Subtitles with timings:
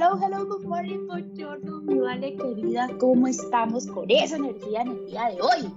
[0.00, 5.04] Hello, hello, good morning, buongiorno, mi vale querida, ¿cómo estamos con esa energía en el
[5.04, 5.74] día de hoy?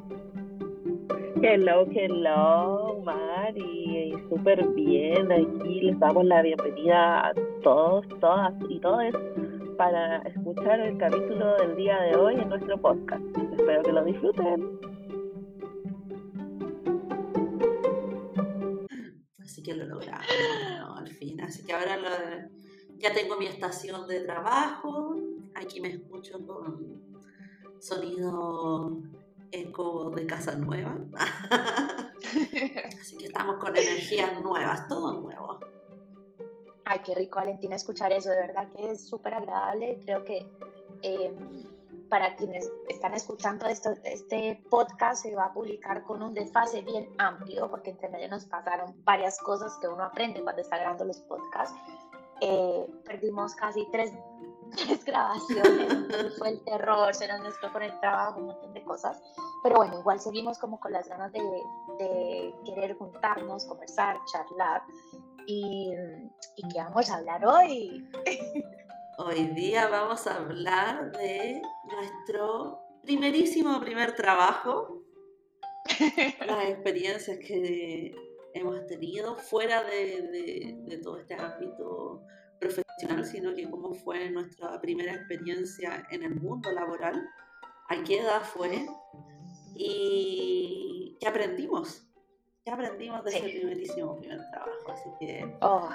[1.41, 7.33] Hello, hello, Mari, súper bien, aquí les damos la bienvenida a
[7.63, 9.13] todos, todas y todos
[9.77, 13.21] para escuchar el capítulo del día de hoy en nuestro podcast.
[13.59, 14.79] Espero que lo disfruten.
[19.39, 22.62] Así que lo logramos, al fin, así que ahora lo
[23.03, 25.13] ya tengo mi estación de trabajo,
[25.55, 27.03] aquí me escucho con
[27.77, 28.97] sonido
[29.51, 30.97] eco de casa nueva.
[33.01, 35.59] Así que estamos con energías nuevas, todo nuevo.
[36.85, 38.29] Ay, qué rico, Valentina, escuchar eso.
[38.29, 39.99] De verdad que es súper agradable.
[40.05, 40.47] Creo que
[41.01, 41.35] em,
[42.07, 47.09] para quienes están escuchando esto, este podcast se va a publicar con un desfase bien
[47.17, 51.19] amplio, porque entre medio nos pasaron varias cosas que uno aprende cuando está grabando los
[51.21, 51.75] podcasts.
[52.45, 54.11] Eh, perdimos casi tres,
[55.05, 59.21] grabaciones, fue el terror, se nos mezcló con el trabajo, un montón de cosas,
[59.63, 61.39] pero bueno, igual seguimos como con las ganas de,
[61.99, 64.81] de querer juntarnos, conversar, charlar,
[65.47, 65.93] y,
[66.57, 68.09] y qué vamos a hablar hoy.
[69.19, 75.03] Hoy día vamos a hablar de nuestro primerísimo primer trabajo,
[76.47, 78.15] las experiencias que
[78.53, 82.23] hemos tenido fuera de, de, todo este ámbito
[82.63, 87.29] profesional, sino que cómo fue nuestra primera experiencia en el mundo laboral,
[87.89, 88.87] a qué edad fue
[89.75, 92.07] y qué aprendimos.
[92.65, 94.93] ¿Qué aprendimos de ese primerísimo primer trabajo?
[94.93, 95.89] Así que, oh.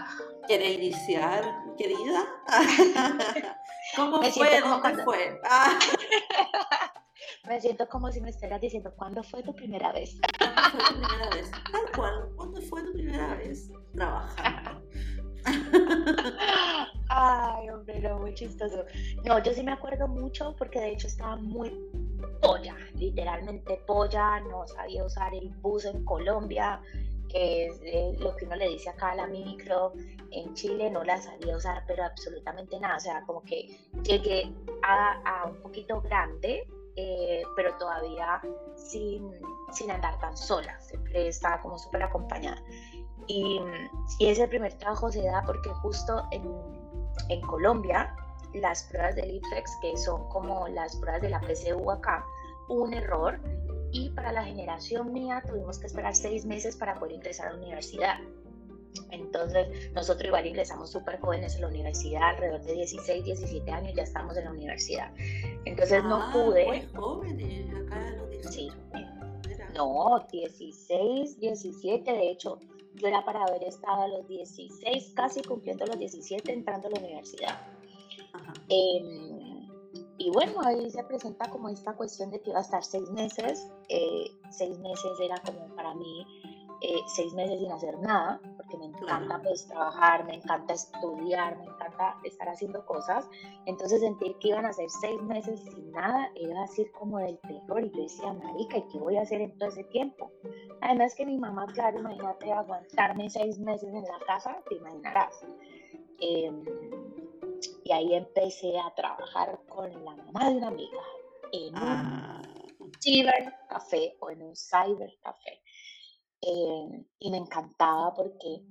[0.47, 1.43] ¿quiere iniciar,
[1.79, 2.27] querida?
[3.97, 4.61] ¿Cómo fue?
[4.61, 5.41] ¿Dónde fue?
[7.49, 10.21] Me siento como si me estuvieras diciendo, ¿cuándo fue tu primera vez?
[10.39, 11.51] ¿Cuándo fue tu primera vez?
[11.73, 14.83] Tal cual, ¿cuándo fue tu primera vez trabajando?
[17.09, 18.85] Ay, hombre, no, muy chistoso.
[19.25, 21.71] No, yo sí me acuerdo mucho porque de hecho estaba muy
[22.41, 26.81] polla, literalmente polla, no sabía usar el bus en Colombia,
[27.29, 29.93] que es eh, lo que uno le dice acá a la micro,
[30.31, 35.21] en Chile no la sabía usar, pero absolutamente nada, o sea, como que llegué a,
[35.25, 36.67] a un poquito grande,
[37.01, 38.41] eh, pero todavía
[38.75, 39.31] sin,
[39.73, 42.61] sin, andar tan sola, siempre estaba como súper acompañada.
[43.29, 43.61] Y,
[44.19, 46.43] y, ese primer trabajo se da porque justo en,
[47.29, 48.15] en Colombia
[48.55, 52.25] las pruebas del IFEX, que son como las pruebas de la PCU acá,
[52.69, 53.39] hubo un error
[53.93, 57.59] y para la generación mía tuvimos que esperar seis meses para poder ingresar a la
[57.59, 58.19] universidad.
[59.11, 64.03] Entonces, nosotros igual ingresamos súper jóvenes en la universidad, alrededor de 16, 17 años ya
[64.03, 65.13] estamos en la universidad.
[65.65, 66.67] Entonces no ah, pude.
[66.67, 68.51] Muy jóvenes, acá los 18.
[68.51, 68.71] Sí.
[69.75, 72.59] No, 16, 17, de hecho,
[72.99, 77.01] yo era para haber estado a los 16, casi cumpliendo los 17, entrando a la
[77.01, 77.61] universidad.
[78.69, 79.69] Em,
[80.19, 83.67] y bueno, ahí se presenta como esta cuestión de que iba a estar seis meses.
[83.89, 86.27] Eh, seis meses era como para mí
[86.81, 91.65] eh, seis meses sin hacer nada, porque me encanta pues trabajar, me encanta estudiar, me
[91.65, 93.29] encanta estar haciendo cosas.
[93.67, 97.85] Entonces sentir que iban a ser seis meses sin nada era así como del terror.
[97.85, 100.31] Y yo decía, marica, ¿y qué voy a hacer en todo ese tiempo?
[100.81, 105.35] Además que mi mamá, claro, imagínate aguantarme seis meses en la casa, te imaginarás.
[106.21, 106.65] Em,
[107.85, 111.01] y ahí empecé a trabajar con la mamá de una amiga
[111.53, 112.43] en un ah.
[113.69, 115.61] café o en un cyber café.
[116.41, 118.63] Eh, y me encantaba porque,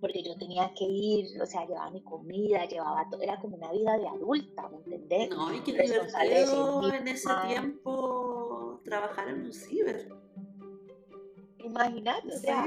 [0.00, 3.72] porque yo tenía que ir, o sea, llevaba mi comida, llevaba todo, era como una
[3.72, 5.30] vida de adulta, ¿me entendés?
[5.30, 10.08] No, y qué divertido en ese tiempo trabajar en un ciber.
[11.58, 12.64] Imagínate, o sea,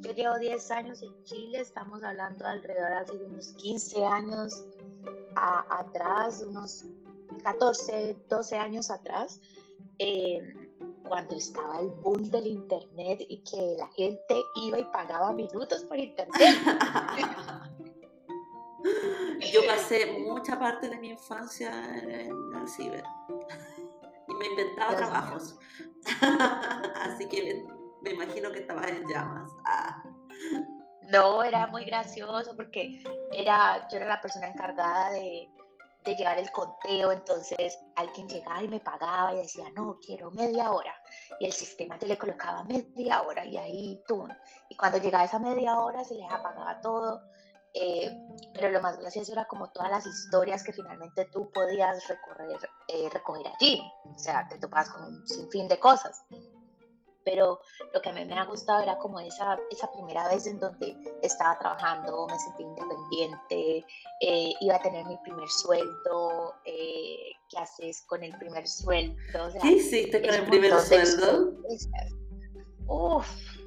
[0.00, 4.64] yo llevo 10 años en Chile, estamos hablando alrededor de unos 15 años
[5.34, 6.86] atrás, unos
[7.42, 9.40] 14, 12 años atrás.
[9.98, 10.40] Eh,
[11.10, 15.98] cuando estaba el boom del internet y que la gente iba y pagaba minutos por
[15.98, 16.36] internet.
[19.52, 23.02] Yo pasé mucha parte de mi infancia en el ciber
[24.28, 25.58] y me inventaba trabajos.
[27.02, 27.66] Así que
[28.02, 29.50] me, imagino que estabas en llamas.
[29.64, 30.04] Ah.
[31.10, 33.02] No, era muy gracioso porque
[33.32, 35.50] era, yo era la persona encargada de,
[36.04, 40.70] de llevar el conteo, entonces alguien llegaba y me pagaba y decía, no, quiero media
[40.70, 40.94] hora,
[41.38, 44.26] y el sistema te le colocaba media hora y ahí tú,
[44.68, 47.22] y cuando llegaba esa media hora se les apagaba todo,
[47.72, 48.10] eh,
[48.52, 52.58] pero lo más gracioso era como todas las historias que finalmente tú podías recorrer,
[52.88, 56.24] eh, recoger allí, o sea, te topabas con un sinfín de cosas,
[57.24, 57.60] pero
[57.92, 60.96] lo que a mí me ha gustado era como esa, esa primera vez en donde
[61.22, 63.86] estaba trabajando, me sentí independiente,
[64.20, 69.16] eh, iba a tener mi primer sueldo, eh, ¿qué haces con el primer sueldo?
[69.60, 71.54] ¿Qué hiciste con el primer sueldo?
[72.86, 73.26] Uf,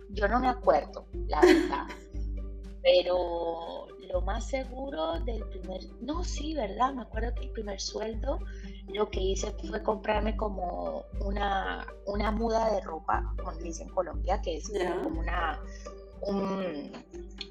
[0.09, 1.87] yo no me acuerdo, la verdad.
[2.83, 6.93] pero lo más seguro del primer, no, sí, ¿verdad?
[6.93, 8.39] Me acuerdo que el primer sueldo
[8.87, 13.89] lo que hice fue comprarme como una, una muda de ropa, como se dice en
[13.89, 14.71] Colombia, que es
[15.03, 15.59] como una,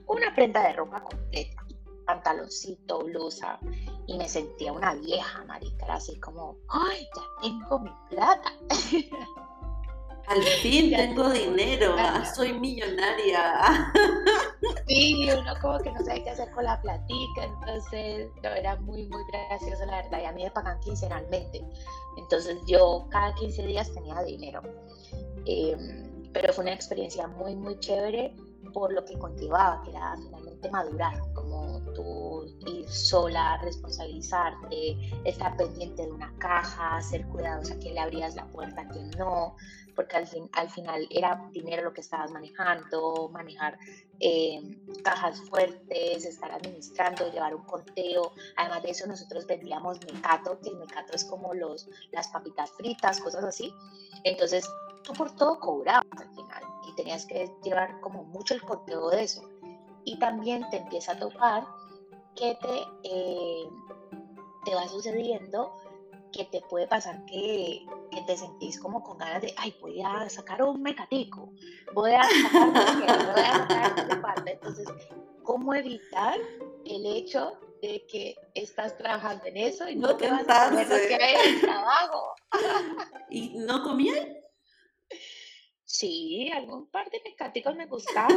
[0.07, 1.67] una prenda de ropa completa,
[2.07, 3.59] pantaloncito, blusa,
[4.07, 8.53] y me sentía una vieja, marica, así como, ¡ay, ya tengo mi plata!
[10.29, 13.93] Al fin tengo dinero, ah, soy millonaria.
[14.87, 19.07] Sí, uno como que no sabe qué hacer con la platica, entonces no, era muy,
[19.07, 21.65] muy gracioso la verdad, y a mí me pagan quincenalmente,
[22.17, 24.63] entonces yo cada 15 días tenía dinero.
[25.47, 28.35] Em, pero fue una experiencia muy, muy chévere
[28.73, 36.03] por lo que conllevaba, que era finalmente madurar, como tú ir sola, responsabilizarte, estar pendiente
[36.03, 39.57] de una caja, ser cuidadosa que le abrías la puerta, que no,
[39.95, 43.79] porque al, fin, al final era dinero lo que estabas manejando, manejar
[44.21, 44.61] eh,
[45.03, 48.33] cajas fuertes, estar administrando, llevar un conteo.
[48.57, 53.21] Además de eso, nosotros vendíamos mecato, que el mecato es como los, las papitas fritas,
[53.21, 53.75] cosas así.
[54.25, 54.69] Entonces,
[55.03, 56.62] tú por todo cobrabas al final
[56.93, 59.43] y tenías que llevar como mucho el conteo de eso.
[60.05, 61.65] Y también te empieza a tocar
[62.35, 63.69] que te, eh,
[64.65, 65.77] te va sucediendo
[66.33, 70.29] que te puede pasar que, que, te sentís como con ganas de, ay, voy a
[70.31, 71.53] sacar un mecatico,
[71.93, 74.53] voy a sacar voy a sacar parte.
[74.53, 74.89] Entonces,
[75.43, 76.39] ¿cómo evitar
[76.87, 81.35] el hecho de que estás trabajando en eso y no, te vas a lo que
[81.45, 82.35] el trabajo?
[83.31, 84.27] ¿Y no comías?
[85.93, 88.31] Sí, algún par de mecáticos me gustaba.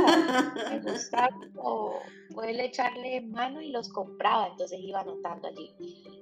[0.71, 2.01] me gustaba como
[2.33, 5.73] poder echarle mano y los compraba, entonces iba anotando allí.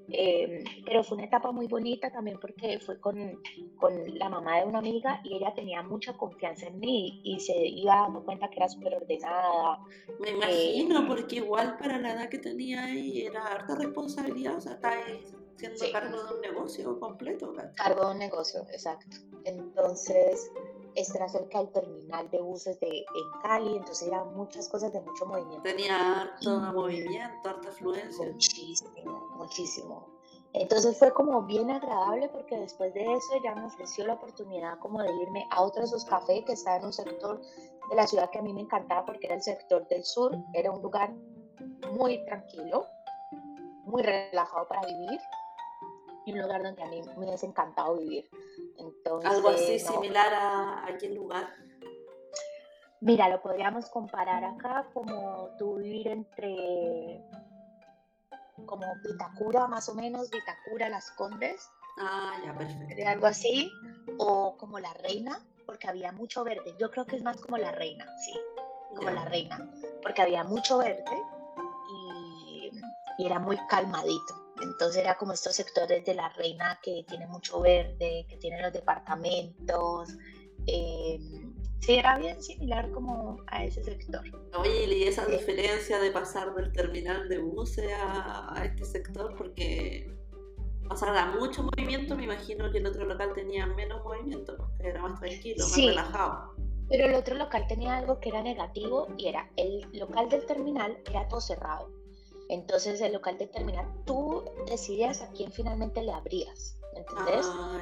[0.09, 3.41] Em, pero fue una etapa muy bonita también porque fue con,
[3.77, 7.57] con, la mamá de una amiga y ella tenía mucha confianza en mí y se
[7.57, 9.79] iba dando cuenta que era súper ordenada.
[10.19, 14.61] Me imagino, em, porque igual para la edad que tenía ahí era harta responsabilidad, o
[14.61, 14.93] sea, está
[15.55, 17.55] siendo cargo de un negocio completo.
[17.75, 19.17] Cargo de un negocio, exacto.
[19.45, 20.51] Entonces
[20.95, 25.25] estar cerca del terminal de buses de, en Cali, entonces eran muchas cosas de mucho
[25.25, 25.63] movimiento.
[25.63, 28.25] Tenía harto movimiento, harta afluencia.
[28.25, 30.13] Muchísimo, muchísimo.
[30.53, 35.01] Entonces fue como bien agradable porque después de eso ya me ofreció la oportunidad como
[35.01, 37.41] de irme a otro de esos cafés que está en un sector
[37.89, 40.71] de la ciudad que a mí me encantaba porque era el sector del sur, era
[40.71, 41.11] un lugar
[41.93, 42.85] muy tranquilo,
[43.85, 45.42] muy relajado para vivir y
[46.31, 48.29] un lugar donde a mí me hubiese encantado vivir.
[49.25, 51.47] Algo así similar a, aquel lugar.
[53.01, 57.21] Mira, lo podríamos comparar acá como tú vivir entre
[58.65, 61.69] como Vitacura más o menos, Vitacura, Las Condes.
[61.97, 63.07] Ah, ya, perfecto.
[63.07, 63.71] algo así,
[64.17, 66.73] o como La Reina, porque había mucho verde.
[66.79, 68.33] Yo creo que es más como La Reina, sí,
[68.95, 69.69] como La Reina,
[70.01, 71.21] porque había mucho verde
[73.17, 74.42] y era muy calmadito.
[74.63, 78.73] Entonces era como estos sectores de la reina que tiene mucho verde, que tienen los
[78.73, 80.09] departamentos.
[80.65, 81.19] Eh,
[81.79, 84.23] sí, era bien similar como a ese sector.
[84.57, 90.09] Oye, y esa diferencia de pasar del terminal de buses a, este sector, porque
[90.95, 95.01] sea, da mucho movimiento, me imagino que el otro local tenía menos movimiento, porque era
[95.01, 96.55] más tranquilo, más relajado.
[96.89, 100.97] Pero el otro local tenía algo que era negativo y era el local del terminal
[101.09, 102.02] era todo cerrado.
[102.53, 107.47] Entonces el local de terminal, tú decidías a quién finalmente le abrías, ¿me entendés?
[107.49, 107.79] Ah,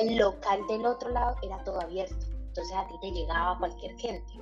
[0.00, 4.32] el local del otro lado era todo abierto, entonces a ti te llegaba cualquier gente.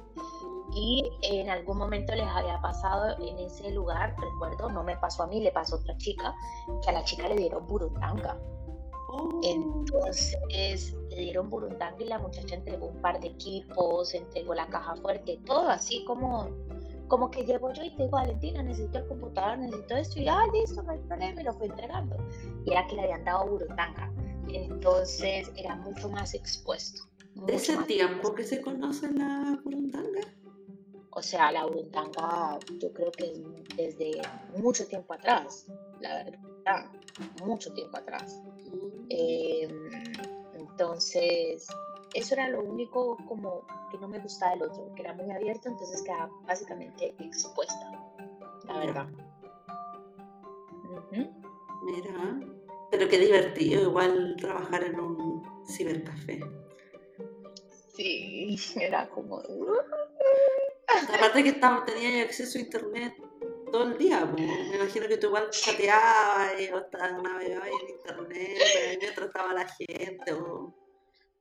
[0.75, 5.29] Y en algún momento les había pasado en ese lugar, recuerdo, no me pasó a
[5.29, 6.35] mí, le pasó a otra chica,
[6.83, 8.39] que a la chica le dieron burundanga.
[9.09, 9.41] Oh.
[9.45, 14.95] Entonces le dieron burundanga y la muchacha entregó un par de equipos, entregó la caja
[14.97, 16.51] fuerte, todo así como
[17.15, 20.43] como que llego yo y te digo, Valentina, necesito el computador, necesito esto, y ah,
[20.53, 22.17] listo, no hay problema, y lo fue entregando.
[22.67, 24.13] Y era que le habían dado burundanga.
[24.49, 27.03] Entonces era mucho más expuesto.
[27.47, 30.23] ¿De ese tiempo que se conoce la burundanga?
[31.11, 34.21] O sea, la burundanga yo creo que es desde
[34.57, 35.67] mucho tiempo atrás,
[36.01, 36.91] la verdad,
[37.45, 38.43] mucho tiempo atrás.
[38.73, 39.07] Mm.
[39.11, 39.91] Em,
[40.55, 41.69] entonces,
[42.15, 45.69] eso era lo único como que no me gustaba del otro, que era muy abierto,
[45.69, 47.91] entonces quedaba básicamente expuesta,
[48.67, 49.07] la verdad.
[57.95, 59.43] Sí, era como...
[61.15, 63.15] Aparte que estaba, tenía acceso a internet
[63.73, 68.59] todo el día, me imagino que tú igual chateabas o estabas navegabas en internet
[69.01, 70.84] mientras estaba la gente o,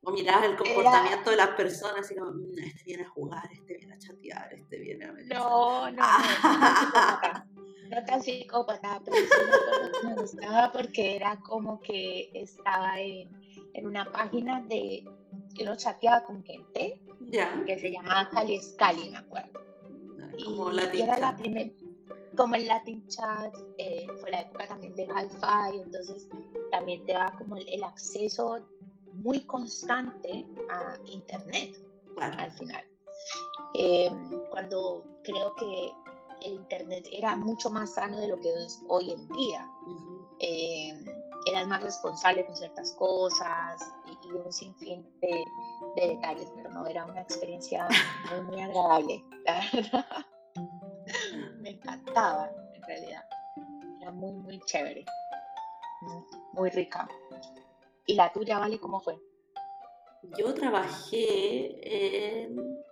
[0.04, 3.78] o mirabas el comportamiento de las personas así como, mm, este viene a jugar, este
[3.78, 5.12] viene a chatear, este viene a...
[5.12, 7.46] No, no, no,
[7.90, 13.30] no, tan psicópata, pero sí me gustaba porque era como que estaba en,
[13.74, 15.06] en una página de
[15.56, 17.02] que uno chateaba con gente
[17.66, 19.62] que se llamaba Cali Scali, me acuerdo.
[20.44, 21.70] Como y, era la primera
[22.36, 26.28] como el Latin Chat, eh, fue la época también de Wi-Fi, entonces
[26.72, 28.66] también te da como el, acceso
[29.14, 31.76] muy constante a Internet
[32.20, 32.84] al final.
[33.74, 35.92] Em, cuando creo que
[36.42, 39.70] el Internet era mucho más sano de lo que es hoy en día.
[40.40, 41.06] Em,
[41.46, 43.82] eras más responsable con ciertas cosas
[44.24, 45.44] y, un sinfín de,
[45.96, 47.88] de, detalles, pero no era una experiencia
[48.30, 50.06] muy, muy agradable, la verdad
[51.60, 53.26] me encantaba en realidad.
[54.02, 55.06] Era muy, muy chévere.
[56.54, 57.08] Muy rica.
[58.06, 59.20] ¿Y la tuya, Vale, cómo fue?
[60.38, 62.84] Yo trabajé en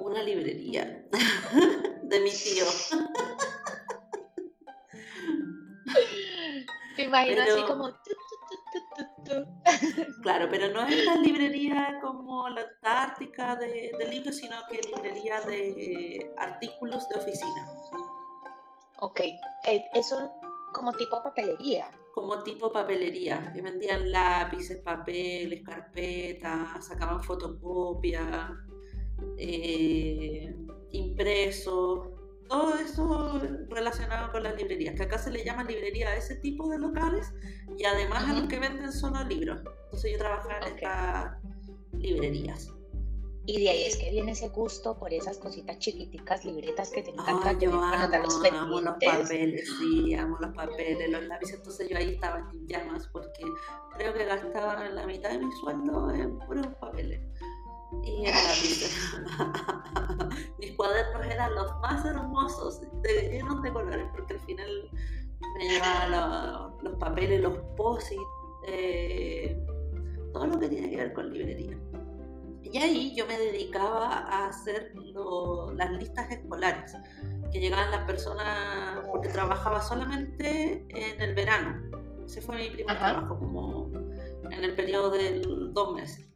[0.00, 1.04] una librería
[2.02, 2.64] de mi tío.
[6.96, 7.90] Te imagino así como...
[10.22, 16.32] Claro, pero no es la librería como la Antártica de, libros, sino que librería de
[16.36, 17.66] artículos de oficina.
[19.00, 20.30] Ok, eh, eso
[20.72, 21.90] como tipo papelería.
[22.14, 28.50] Como tipo papelería, que vendían lápices, papeles, carpetas, sacaban fotocopias,
[29.36, 30.54] eh,
[30.92, 32.08] impresos,
[32.48, 36.68] todo eso relacionado con las librerías, que acá se le llama librería a ese tipo
[36.68, 37.32] de locales
[37.76, 39.60] y además a los que venden solo libros.
[39.84, 41.36] Entonces yo trabajaba en estas
[41.98, 42.73] librerías.
[43.46, 47.10] Y de ahí es que viene ese gusto por esas cositas chiquiticas, libretas que te
[47.10, 47.56] encantan.
[47.56, 51.56] Oh, yo amo, los amo los papeles, sí, amo los papeles, los lápices.
[51.56, 53.44] Entonces yo ahí estaba en llamas porque
[53.96, 57.20] creo que gastaba la mitad de mi sueldo en puros papeles
[58.02, 58.34] y en
[60.58, 64.90] Mis cuadernos eran los más hermosos, llenos de colores, porque al final
[65.58, 68.20] me llevaba los, papeles, los posits,
[68.66, 69.56] eh,
[70.32, 71.78] todo lo que tiene que ver con librería.
[72.74, 74.92] Y ahí yo me dedicaba a hacer
[75.76, 76.96] las listas escolares,
[77.52, 81.80] que llegaban las personas, porque trabajaba solamente en el verano.
[82.26, 83.92] Ese fue mi primer trabajo, como
[84.50, 85.40] en el periodo de
[85.72, 86.34] dos meses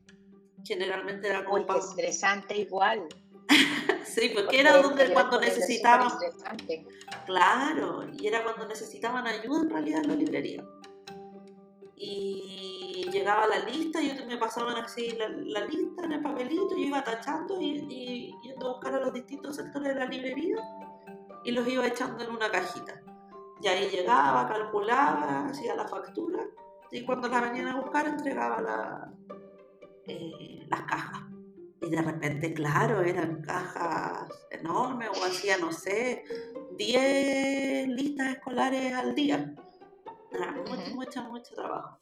[0.64, 1.64] generalmente era como...
[1.64, 3.08] Muy estresante igual.
[4.04, 6.08] sí, porque, era donde cuando necesitaban...
[7.26, 10.64] Claro, y era cuando necesitaban ayuda en realidad en la librería.
[11.96, 12.77] Y
[13.10, 17.60] llegaba la lista, y me pasaban así la, lista en el papelito, yo iba tachando
[17.60, 20.56] y, y yendo a buscar a los distintos sectores de la librería
[21.44, 23.00] y los iba echando en una cajita.
[23.60, 26.44] Y ahí llegaba, calculaba, hacía la factura
[26.90, 29.12] y cuando la venían a buscar entregaba la,
[30.06, 31.22] eh, las cajas.
[31.80, 36.24] Y de repente, claro, eran cajas enormes o hacía, no sé,
[36.76, 39.54] 10 listas escolares al día.
[40.32, 42.00] Era mucho, mucho, mucho trabajo.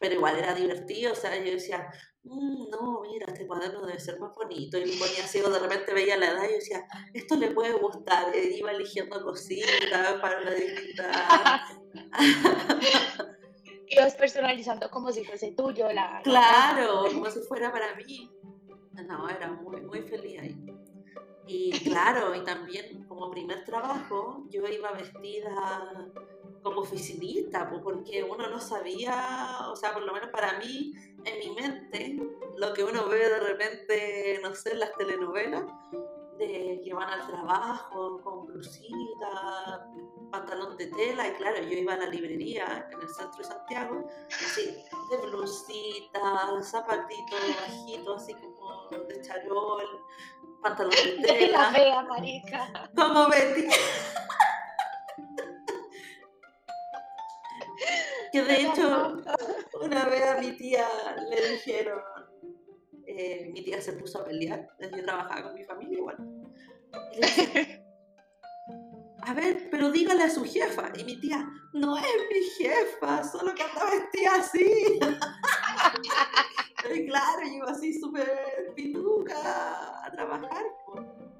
[0.00, 1.86] Pero igual era divertido, o sea, yo decía,
[2.24, 4.78] mm, no, mira, este cuaderno debe ser más bonito.
[4.78, 7.50] Y me ponía así, o de repente veía la edad y yo decía, esto le
[7.52, 8.34] puede gustar.
[8.34, 11.62] Iba eligiendo cositas para la distintas.
[13.90, 16.20] ibas personalizando como si fuese tuyo la...
[16.22, 18.30] Claro, como si fuera para mí.
[19.06, 20.56] No, era muy, muy feliz ahí.
[21.46, 26.06] Y claro, y también como primer trabajo, yo iba vestida
[26.62, 30.92] como oficinista, porque uno no sabía, o sea, por lo menos para mí,
[31.24, 32.18] en mi mente,
[32.56, 35.64] lo que uno ve de repente, no sé, en las telenovelas,
[36.38, 39.86] de que van al trabajo con blusita,
[40.30, 44.08] pantalón de tela, y claro, yo iba a la librería en el centro de Santiago,
[44.28, 50.04] así, de blusita, zapatito bajito, así como de charol,
[50.62, 51.58] pantalón de tela.
[51.58, 52.90] La fea, marica.
[52.94, 53.66] Como Betty.
[58.32, 59.22] que de hecho,
[59.80, 60.86] una vez a mi tía
[61.28, 62.00] le dijeron,
[63.06, 66.16] eh, mi tía se puso a pelear, yo trabajaba con mi familia igual.
[69.22, 70.92] a ver, pero dígale a su jefa.
[70.96, 75.00] Y mi tía, no es mi jefa, solo que anda vestida así.
[76.94, 80.66] y claro, yo iba así súper pituca a trabajar.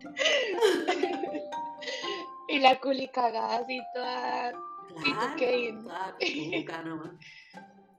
[2.48, 4.52] y la culi cagada así toda...
[4.94, 7.12] Claro, toda pituca nomás.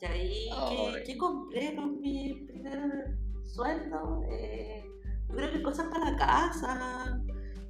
[0.01, 3.17] Y ahí, ¿qué, ¿qué, compré con mi primer
[3.51, 4.23] sueldo.
[4.29, 4.83] Eh,
[5.29, 7.21] yo creo que cosas para la casa,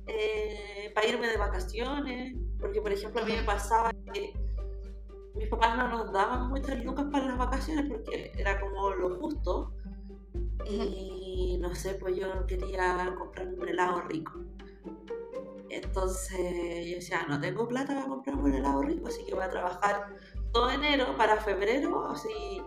[0.07, 4.33] eh, para irme de vacaciones, porque por ejemplo a mí me pasaba que
[5.35, 9.73] mis papás no nos daban muchas lucas para las vacaciones porque era como lo justo.
[10.65, 14.31] Y no sé, pues yo quería comprar un helado rico.
[15.71, 19.49] Entonces yo decía, no tengo plata para comprar un helado rico, así que voy a
[19.49, 20.07] trabajar
[20.51, 22.61] todo enero para febrero, así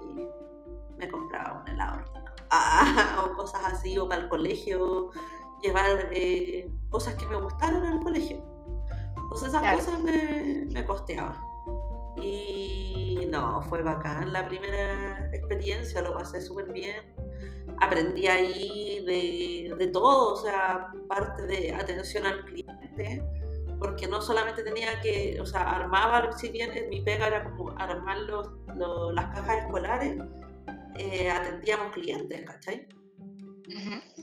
[0.96, 2.14] me compraba un helado rico.
[2.56, 5.10] Ah, o cosas así, o para el colegio,
[5.60, 8.44] llevar eh, cosas que me gustaron al colegio.
[9.16, 11.36] Entonces esas cosas me, me costeaban.
[12.16, 17.14] Y no, fue bacán la primera experiencia, lo pasé súper bien.
[17.80, 22.72] Aprendí ahí de, de, todo, o sea, parte de atención al cliente,
[23.78, 28.18] porque no solamente tenía que, o sea, armaba, si bien mi pega era como armar
[28.20, 28.48] los,
[29.14, 30.16] las cajas escolares,
[30.96, 32.86] eh, atendíamos clientes, ¿cachai?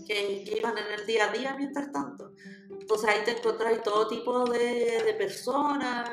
[0.05, 2.33] que, que, iban en el día a día mientras tanto.
[2.69, 6.09] Entonces ahí te encontrás todo tipo de, de personas,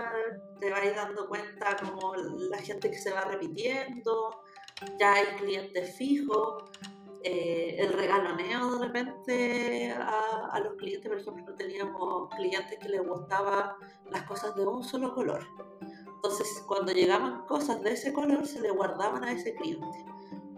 [0.61, 4.43] te vais dando cuenta como la gente que se va repitiendo,
[4.99, 6.65] ya hay clientes fijos,
[7.25, 13.07] eh, el regaloneo de repente a, a, los clientes, por ejemplo, teníamos clientes que les
[13.07, 13.73] gustaban
[14.11, 15.45] las cosas de un solo color.
[16.17, 20.05] Entonces, cuando llegaban cosas de ese color, se le guardaban a ese cliente.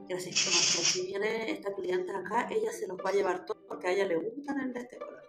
[0.08, 3.69] Y así, como si viene esta cliente acá, ella se los va a llevar todo
[3.80, 5.22] porque a ella le gustan el de este color.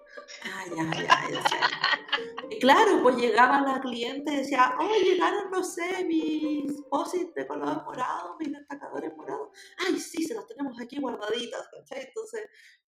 [0.43, 6.03] Ah, ya, ya, Y claro, pues llegaba la cliente y decía, oh, llegaron, no sé,
[6.03, 9.51] mis posits de color morado, mis destacadores morados.
[9.77, 12.07] Ay, sí, se los tenemos aquí guardaditas, ¿cachai?
[12.07, 12.41] Entonces,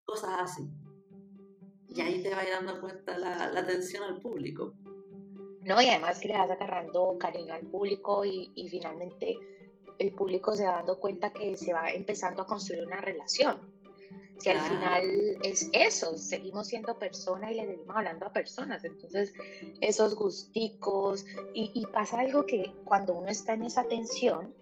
[0.03, 0.69] cosas así.
[1.87, 4.73] Y ahí te va dando cuenta la, la atención al público.
[5.61, 9.37] No, y además que le vas agarrando cariño al público y, y finalmente
[9.97, 13.72] el público se va dando cuenta que se va empezando a construir una relación
[14.39, 18.83] si al final es eso, seguimos siendo personas y le seguimos hablando a personas.
[18.83, 19.33] Entonces,
[19.79, 24.53] esos gusticos, y, pasa algo que cuando uno está en esa tensión,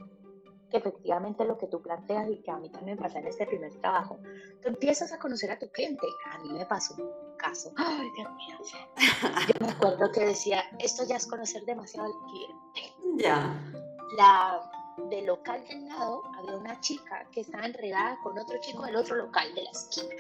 [0.70, 3.46] que efectivamente lo que tú planteas y que a mí también me pasa en este
[3.46, 4.20] primer trabajo,
[4.62, 6.08] tú empiezas a conocer a tu cliente.
[6.32, 7.74] A mí me pasó un caso.
[7.76, 8.58] Ay, Dios mío.
[9.48, 13.24] Yo me acuerdo que decía, esto ya es conocer demasiado al cliente.
[13.24, 13.74] Ya.
[14.18, 14.71] La
[15.10, 19.16] del local del lado había una chica que estaba enredada con otro chico del otro
[19.16, 20.16] local de la esquina.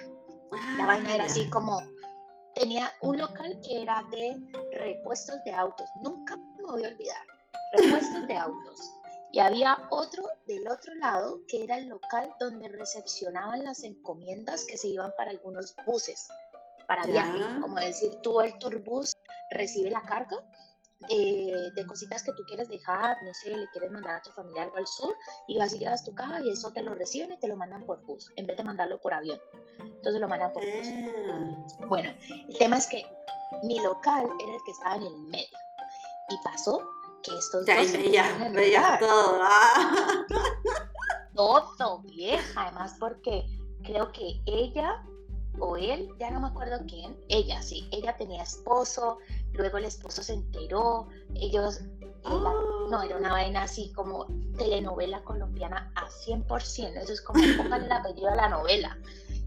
[0.77, 1.79] la vaina era así como,
[2.55, 4.37] tenía un local que era de
[4.73, 7.25] repuestos de autos, nunca me voy a olvidar,
[7.73, 8.93] repuestos de autos.
[9.33, 14.77] Y había otro del otro lado que era el local donde recepcionaban las encomiendas que
[14.77, 16.27] se iban para algunos buses,
[16.85, 19.13] para viaje, como decir, tú el turbus
[19.51, 20.37] recibe la carga
[21.09, 24.63] eh, de cositas que tú quieres dejar, no sé, le quieres mandar a tu familia
[24.63, 25.15] algo al sur
[25.47, 27.85] y vas y llevas tu caja y eso te lo reciben y te lo mandan
[27.85, 29.39] por bus, en vez de mandarlo por avión.
[29.79, 30.87] Entonces lo mandan por bus.
[30.87, 31.87] Mm.
[31.87, 32.11] Bueno,
[32.47, 33.05] el tema es que
[33.63, 35.57] mi local era el que estaba en el medio
[36.29, 36.87] y pasó
[37.23, 39.39] que estos ya, dos veía, veía todo.
[39.41, 40.25] Ah.
[41.33, 43.45] Todo, vieja, además porque
[43.83, 45.01] creo que ella
[45.59, 49.17] o él, ya no me acuerdo quién, ella sí, ella tenía esposo,
[49.53, 51.81] luego el esposo se enteró, ellos,
[52.23, 57.91] no, era una vaina así como telenovela colombiana a 100%, eso es como pónganle el
[57.91, 58.97] apellido a la novela.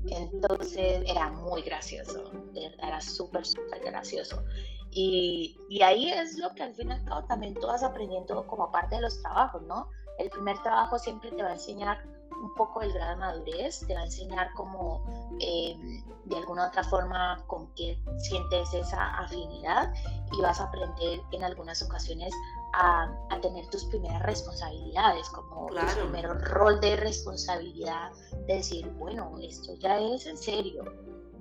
[0.07, 4.43] Entonces era muy gracioso, era súper, súper gracioso.
[4.90, 8.47] Y, y, ahí es lo que al fin y al cabo también tú vas aprendiendo
[8.47, 9.88] como parte de los trabajos, ¿no?
[10.19, 12.05] El primer trabajo siempre te va a enseñar
[12.45, 15.03] un poco el grado de madurez, te va a enseñar cómo
[15.41, 19.93] em, de alguna otra forma con qué sientes esa afinidad
[20.33, 22.33] y vas a aprender en algunas ocasiones
[22.75, 28.13] a, a tener tus primeras responsabilidades, como tu primer rol de responsabilidad,
[28.47, 30.85] de decir, bueno, esto ya es en serio,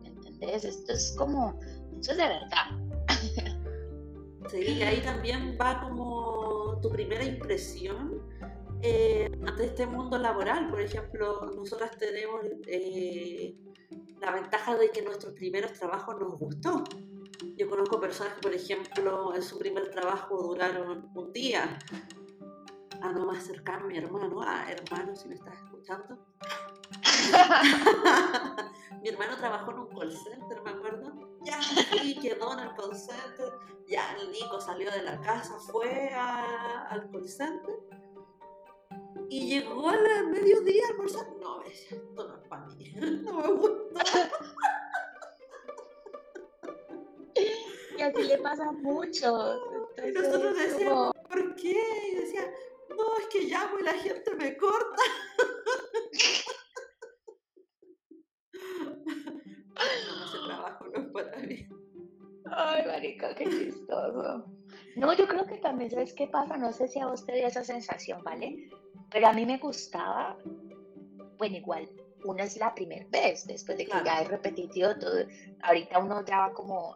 [0.03, 0.63] ¿entendés?
[0.63, 1.59] Esto es como,
[1.99, 2.65] esto es de verdad.
[4.49, 8.21] Sí, y ahí también va como tu primera impresión
[8.83, 10.69] eh, ante este mundo laboral.
[10.69, 13.55] Por ejemplo, nosotras tenemos eh,
[14.19, 16.83] la ventaja de que nuestros primeros trabajos nos gustó.
[17.55, 21.79] Yo conozco personas que, por ejemplo, en su primer trabajo duraron un día.
[23.01, 24.41] A no más acercar mi hermano.
[24.41, 26.19] Ah, hermano, si me estás escuchando.
[29.01, 31.13] mi hermano trabajó en un call center, me acuerdo.
[31.43, 31.59] Ya,
[32.03, 33.51] y quedó en el call center.
[33.87, 37.75] Ya, el Nico salió de la casa, fue al call center
[39.29, 41.25] y llegó a las mediodía a almorzar.
[41.41, 42.93] No, me decía, esto no es para mí.
[43.23, 44.03] No me gusta.
[47.97, 49.59] y así le pasa a muchos.
[49.97, 51.81] Entonces, y nosotros decíamos, ¿por qué?
[52.11, 52.51] Y decía,
[52.89, 55.03] no, es que llamo y la gente me corta.
[59.73, 61.67] no, trabajo no es para mí.
[62.45, 64.45] Ay, marica, qué chistoso.
[64.95, 66.57] No, yo creo que también, ¿sabes qué pasa?
[66.57, 68.69] No sé si a vos te dio esa sensación, ¿vale?
[69.13, 70.35] Pero a mí me gustaba,
[71.37, 71.87] bueno, igual,
[72.25, 75.19] una es la primera vez, después de que ya es repetitivo todo,
[75.61, 76.95] ahorita uno ya va como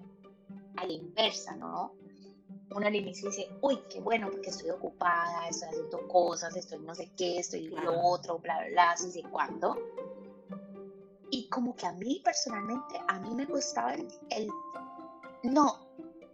[0.77, 1.93] a la inversa, ¿no?
[2.75, 6.95] Uno al inicio dice, uy, qué bueno, porque estoy ocupada, estoy haciendo cosas, estoy no
[6.95, 9.77] sé qué, estoy lo otro, bla, bla, bla, así cuándo.
[11.29, 14.49] Y como que a mí personalmente, a mí me gustaba el, el
[15.43, 15.87] no,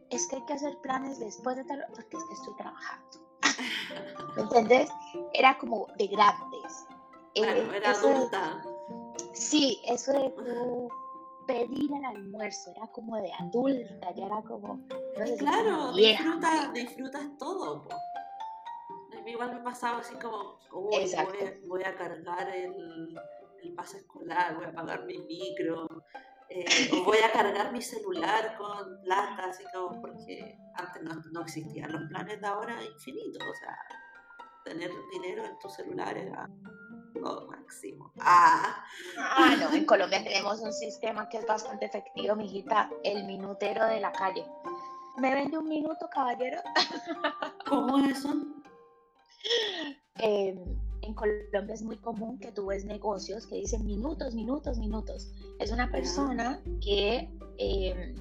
[0.09, 3.32] es que hay que hacer planes después de tal, porque es que estoy trabajando.
[4.35, 4.89] ¿Me entiendes?
[5.33, 6.85] Era como de grandes.
[7.35, 8.63] Eh, era adulta.
[9.33, 10.89] sí, eso de tú
[11.47, 14.79] pedir el almuerzo era como de adulta, ya era como.
[15.39, 17.87] claro, disfruta, disfrutas todo.
[19.17, 21.09] A mí igual me pasaba así como, voy,
[21.67, 23.15] voy, a, cargar el,
[23.63, 25.87] el pase escolar, voy a pagar mi micro,
[26.55, 31.91] eh, o voy a cargar mi celular con plata, así como porque antes no, existían
[31.91, 33.75] los planes de ahora infinitos, o sea,
[34.63, 36.47] tener dinero en tu celular era
[37.15, 38.13] lo máximo.
[38.19, 38.85] Ah.
[39.17, 43.99] ah, no, en Colombia tenemos un sistema que es bastante efectivo, mijita, el minutero de
[43.99, 44.45] la calle.
[45.17, 46.61] ¿Me vende un minuto, caballero?
[47.67, 48.29] ¿Cómo es eso?
[50.19, 50.55] Eh,
[51.03, 55.31] en Colombia es muy común que tú ves negocios que dicen minutos, minutos, minutos.
[55.59, 58.15] Es una persona que, em,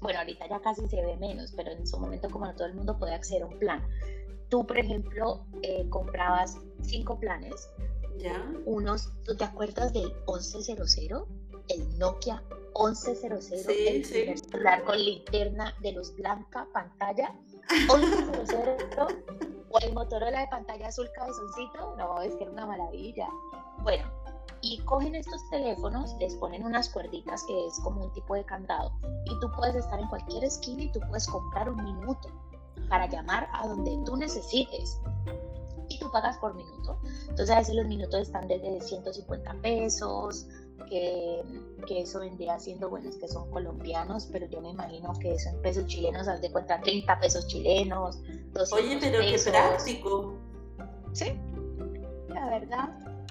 [0.00, 2.74] bueno, ahorita ya casi se ve menos, pero en su momento como no todo el
[2.74, 3.82] mundo puede acceder a un plan.
[4.48, 7.68] Tú, por ejemplo, eh, comprabas cinco planes.
[8.18, 8.42] Ya.
[8.64, 11.24] Unos, ¿tú te acuerdas del 1100?
[11.68, 12.42] El Nokia
[12.78, 13.54] 1100, sí,
[13.88, 14.36] el sí.
[14.50, 17.34] celular con linterna de luz blanca, pantalla.
[17.88, 23.28] 1100 o el Motorola de pantalla azul cabezoncito, no, es que era una maravilla.
[23.82, 24.08] Bueno,
[24.62, 28.92] y cogen estos teléfonos, les ponen unas cuerditas que es como un tipo de candado
[29.24, 32.28] y tú puedes estar en cualquier esquina y tú puedes comprar un minuto
[32.88, 35.00] para llamar a donde tú necesites
[35.88, 36.98] y tú pagas por minuto.
[37.28, 40.46] Entonces a veces los minutos están desde 150 pesos,
[40.88, 41.42] que,
[41.86, 45.50] que, eso vendría siendo, bueno, es que son colombianos, pero yo me imagino que eso
[45.50, 48.20] en pesos chilenos, haz de cuenta 30 pesos chilenos,
[48.72, 50.38] Oye, pero qué práctico.
[51.12, 51.32] Sí,
[52.28, 52.88] la verdad.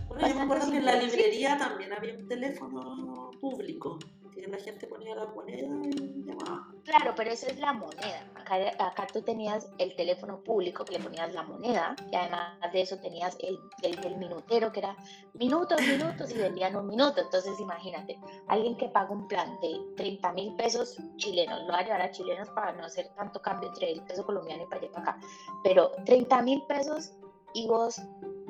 [0.07, 3.99] Bueno, yo me acuerdo que en la librería también había un teléfono público
[4.35, 6.67] la gente ponía la moneda y llamaba.
[6.83, 8.31] Claro, pero esa es la moneda.
[8.79, 12.97] Acá, tú tenías el teléfono público que le ponías la moneda y además de eso
[12.99, 14.95] tenías el, el, minutero que era
[15.33, 17.21] minutos, minutos y vendían un minuto.
[17.21, 21.83] Entonces imagínate, alguien que paga un plan de 30 mil pesos chilenos, lo va a
[21.83, 24.91] llevar a chilenos para no hacer tanto cambio entre el peso colombiano y para allá
[24.91, 25.19] para acá,
[25.63, 27.13] pero 30 mil pesos
[27.53, 28.01] y vos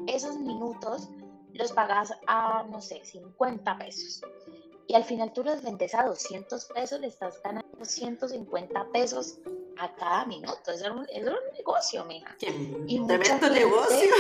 [0.07, 1.09] esos minutos
[1.53, 4.21] los pagas a, no sé, 50 pesos
[4.87, 9.39] y al final tú los vendes a 200 pesos, le estás ganando 150 pesos
[9.77, 10.71] a cada minuto.
[10.71, 11.05] Eso era un,
[11.53, 12.35] negocio, mija.
[12.87, 14.15] Y mucha gente, negocio.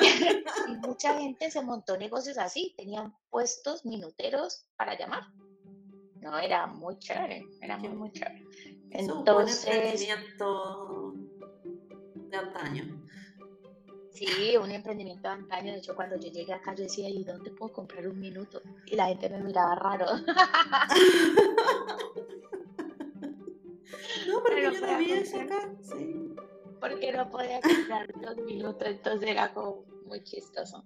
[0.68, 5.24] y mucha gente se montó negocios así, tenían puestos minuteros para llamar.
[6.16, 8.44] No, era muy chévere, era muy, muy chévere.
[8.90, 10.08] Entonces...
[10.40, 13.07] Un de antaño.
[14.18, 15.72] Sí, un emprendimiento de antaño.
[15.72, 18.60] De hecho, cuando yo llegué acá, yo decía, ¿y dónde puedo comprar un minuto?
[18.86, 20.06] Y la gente me miraba raro.
[24.26, 24.78] no, porque yo no
[25.40, 25.70] acá.
[25.82, 26.34] Sí.
[26.80, 30.82] Porque no podía comprar dos minutos, entonces era como muy chistoso.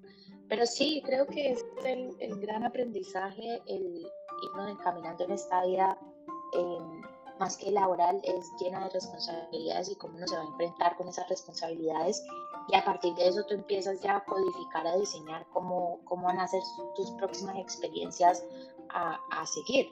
[0.48, 4.06] Pero sí, creo que es el, el gran aprendizaje, el
[4.42, 5.98] irnos encaminando en esta vida.
[6.52, 6.78] Eh,
[7.40, 11.08] más que laboral, es llena de responsabilidades y cómo uno se va a enfrentar con
[11.08, 12.22] esas responsabilidades.
[12.68, 16.38] Y a partir de eso tú empiezas ya a codificar, a diseñar cómo, cómo van
[16.38, 16.60] a ser
[16.96, 18.44] tus próximas experiencias
[18.90, 19.90] a, a seguir.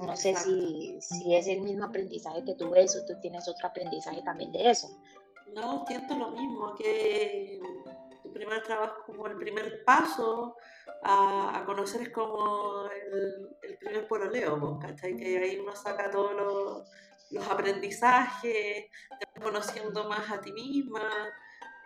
[0.00, 3.68] No sé si, si, es el mismo aprendizaje que tú ves o tú tienes otro
[3.68, 4.88] aprendizaje también de eso.
[5.54, 7.60] No, siento lo mismo, que
[8.22, 10.56] tu primer trabajo como el primer paso
[11.02, 15.16] a, conocer es como el, el primer pololeo, ¿cachai?
[15.16, 16.88] Que ahí uno saca todos los,
[17.30, 18.86] los aprendizajes,
[19.18, 21.02] te conociendo más a ti misma,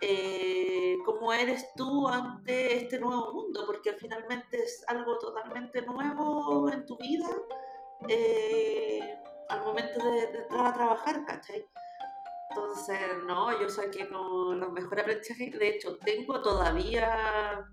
[0.07, 6.85] eh, cómo eres tú ante este nuevo mundo, porque finalmente es algo totalmente nuevo en
[6.85, 7.29] tu vida
[8.09, 11.67] eh, al momento de, de, entrar a trabajar, ¿cachai?
[12.51, 17.67] Entonces, no, yo saqué como los mejores aprendizajes, de hecho, tengo todavía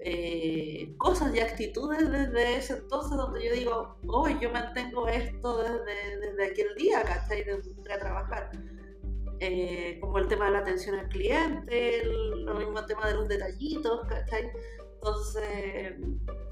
[0.00, 6.18] eh, cosas y actitudes desde ese entonces donde yo digo, hoy yo mantengo esto desde,
[6.20, 7.44] desde aquel día, ¿cachai?
[7.44, 8.50] De entré a trabajar.
[9.40, 13.28] Eh, como el tema de la atención al cliente, el, lo mismo tema de los
[13.28, 14.50] detallitos, ¿cachai?
[14.94, 15.94] Entonces,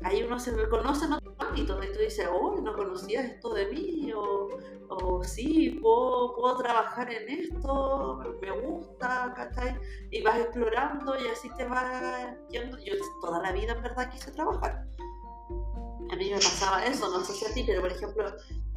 [0.02, 3.66] ahí uno se reconoce en otros ámbitos y tú dices, oh, no conocías esto de
[3.66, 4.48] mí, o
[4.88, 9.78] o sí, puedo, puedo trabajar en esto, me gusta, ¿cachai?
[10.10, 12.78] Y vas explorando y así te vas yendo.
[12.78, 14.86] Yo toda la vida en verdad quise trabajar.
[16.10, 18.24] A mí me pasaba eso, no sé si a ti, pero por ejemplo,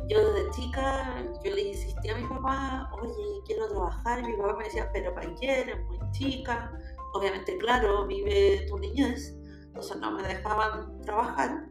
[0.07, 4.55] yo desde chica, yo le insistía a mi papá, oye, quiero trabajar, y mi papá
[4.57, 5.61] me decía, pero ¿para qué?
[5.61, 6.71] Eres muy chica.
[7.13, 9.35] Obviamente, claro, vive tu niñez,
[9.67, 11.67] entonces no me dejaban trabajar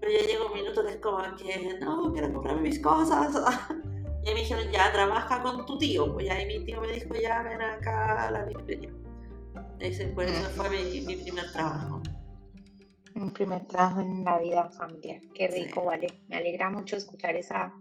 [0.00, 3.34] pero ya llegó un minuto que es como que no, quiero comprarme mis cosas.
[4.24, 6.12] y me dijeron, ya trabaja con tu tío.
[6.12, 8.90] Pues ahí mi tío me dijo, ya ven acá a la librería.
[9.80, 12.02] Ese, pues, fue mi, primer trabajo.
[13.20, 15.20] Un primer trabajo en la vida familiar.
[15.34, 16.22] Qué rico, vale.
[16.28, 17.72] Me alegra mucho escuchar esa,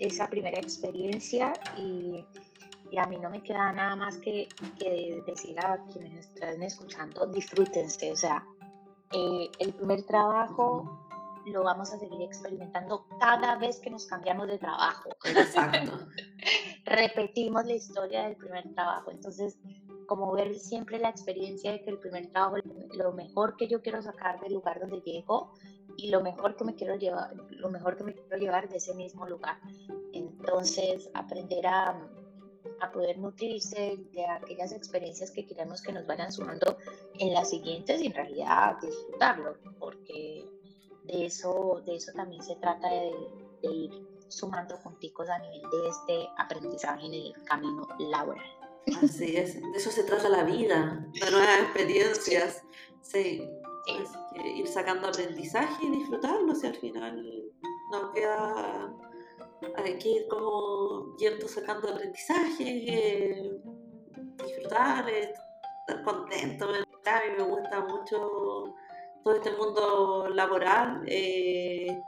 [0.00, 2.24] esa primera experiencia y,
[2.90, 7.26] y, a mí no me queda nada más que, que decir a quienes están escuchando,
[7.26, 8.10] disfrútense.
[8.10, 8.44] O sea,
[9.12, 11.04] eh, el primer trabajo
[11.46, 15.10] lo vamos a seguir experimentando cada vez que nos cambiamos de trabajo.
[15.24, 16.08] Exacto.
[16.84, 19.10] Repetimos la historia del primer trabajo.
[19.10, 19.58] Entonces,
[20.06, 22.56] como ver siempre la experiencia de que el primer trabajo,
[22.94, 25.52] lo mejor que yo quiero sacar del lugar donde llego
[25.96, 28.94] y lo mejor que me quiero llevar, lo mejor que me quiero llevar de ese
[28.94, 29.58] mismo lugar.
[30.12, 32.08] Entonces, aprender a,
[32.80, 36.76] a poder nutrirse de aquellas experiencias que queremos que nos vayan sumando
[37.18, 40.44] en las siguientes y en realidad disfrutarlo, porque
[41.04, 43.12] de eso, de eso también se trata de,
[43.62, 43.90] ir
[44.28, 48.44] sumando punticos a nivel de este aprendizaje en el camino laboral.
[49.02, 52.62] Así es, de eso se trata la vida, de nuevas experiencias.
[53.00, 53.42] Sí,
[54.56, 57.52] ir sacando aprendizaje y disfrutarlo, si al final
[57.90, 58.94] no queda.
[59.76, 63.52] Hay que ir como yendo sacando aprendizaje, eh,
[64.44, 66.66] disfrutar, estar contento.
[66.66, 68.74] A mí me gusta mucho
[69.22, 71.02] todo este mundo laboral.
[71.06, 71.98] Eh,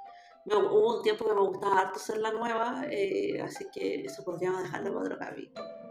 [0.45, 4.63] hubo un tiempo que me gustaba harto ser la nueva, eh, así que eso podríamos
[4.63, 5.86] dejarlo para otro capítulo.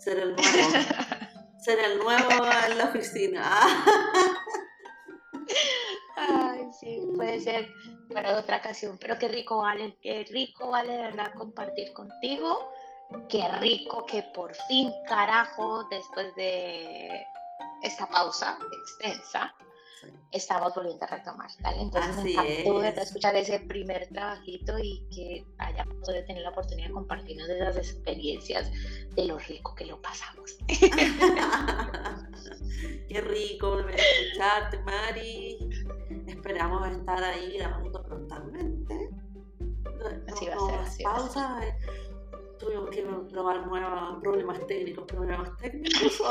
[0.00, 0.42] Ser el nuevo.
[1.60, 2.30] ser el nuevo
[2.66, 3.50] en la oficina.
[6.16, 7.68] Ay, sí, puede ser
[8.12, 8.96] para otra ocasión.
[8.98, 12.72] Pero qué rico vale, qué rico vale de verdad compartir contigo.
[13.28, 17.26] Qué rico que por fin, carajo, después de
[17.82, 19.54] esta pausa extensa,
[20.32, 26.24] estamos volviendo a retomar, Entonces me encantó escuchar ese primer trabajito y que hayamos podido
[26.24, 28.70] tener la oportunidad de compartirnos de esas experiencias
[29.14, 30.58] de lo rico que lo pasamos.
[33.08, 35.58] Qué rico volver a escucharte, Mari.
[36.26, 39.10] Esperamos estar ahí grabando prontamente.
[40.32, 41.60] Así va a ser, así pausa.
[42.58, 46.22] Tuvimos que probar nuevos problemas técnicos, problemas técnicos.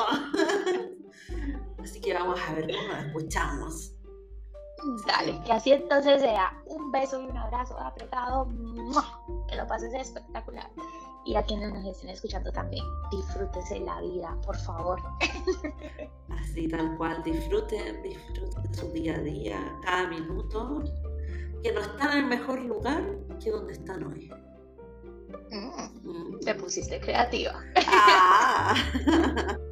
[1.84, 3.94] Así que vamos a ver cómo nos escuchamos.
[5.06, 8.48] Dale, que así entonces sea un beso y un abrazo apretado.
[9.48, 10.70] Que lo pases espectacular.
[11.26, 15.00] Y a quienes nos estén escuchando también, disfrútense la vida, por favor.
[16.30, 20.84] Así tal cual, disfruten, disfruten su día a día, cada minuto,
[21.62, 23.04] que no están en el mejor lugar
[23.44, 24.32] que donde están hoy.
[25.52, 26.40] Mm, mm.
[26.40, 27.60] Te pusiste creativa.
[27.86, 28.74] Ah.